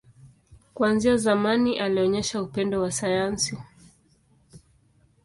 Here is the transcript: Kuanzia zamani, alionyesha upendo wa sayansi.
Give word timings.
Kuanzia 0.73 1.17
zamani, 1.17 1.79
alionyesha 1.79 2.41
upendo 2.41 2.81
wa 2.81 2.91
sayansi. 2.91 3.57